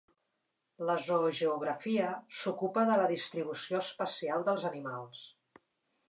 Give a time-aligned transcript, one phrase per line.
[0.89, 2.07] La zoogeografia
[2.37, 5.21] s'ocupa de la distribució espacial dels animals.